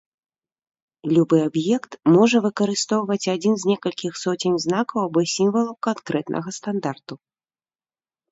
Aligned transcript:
Любы 1.15 1.37
аб'ект 1.47 1.91
можа 2.15 2.37
выкарыстоўваць 2.45 3.29
адзін 3.33 3.53
з 3.63 3.69
некалькіх 3.71 4.13
соцень 4.23 4.57
знакаў 4.65 4.97
або 5.03 5.19
сімвалаў 5.35 5.75
канкрэтнага 5.89 6.49
стандарту. 6.59 7.13